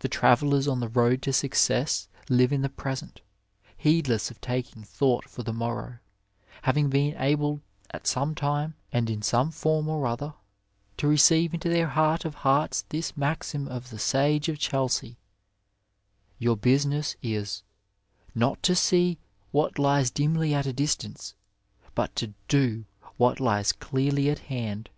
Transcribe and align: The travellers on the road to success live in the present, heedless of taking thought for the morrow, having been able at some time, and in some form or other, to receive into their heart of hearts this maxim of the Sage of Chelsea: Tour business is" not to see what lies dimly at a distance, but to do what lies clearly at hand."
The 0.00 0.10
travellers 0.10 0.68
on 0.68 0.80
the 0.80 0.90
road 0.90 1.22
to 1.22 1.32
success 1.32 2.06
live 2.28 2.52
in 2.52 2.60
the 2.60 2.68
present, 2.68 3.22
heedless 3.78 4.30
of 4.30 4.38
taking 4.42 4.82
thought 4.82 5.24
for 5.24 5.42
the 5.42 5.54
morrow, 5.54 6.00
having 6.64 6.90
been 6.90 7.16
able 7.16 7.62
at 7.90 8.06
some 8.06 8.34
time, 8.34 8.74
and 8.92 9.08
in 9.08 9.22
some 9.22 9.50
form 9.50 9.88
or 9.88 10.06
other, 10.06 10.34
to 10.98 11.08
receive 11.08 11.54
into 11.54 11.70
their 11.70 11.86
heart 11.88 12.26
of 12.26 12.34
hearts 12.34 12.84
this 12.90 13.16
maxim 13.16 13.66
of 13.66 13.88
the 13.88 13.98
Sage 13.98 14.50
of 14.50 14.58
Chelsea: 14.58 15.16
Tour 16.38 16.56
business 16.58 17.16
is" 17.22 17.62
not 18.34 18.62
to 18.64 18.74
see 18.74 19.16
what 19.50 19.78
lies 19.78 20.10
dimly 20.10 20.52
at 20.52 20.66
a 20.66 20.74
distance, 20.74 21.34
but 21.94 22.14
to 22.16 22.34
do 22.48 22.84
what 23.16 23.40
lies 23.40 23.72
clearly 23.72 24.28
at 24.28 24.40
hand." 24.40 24.90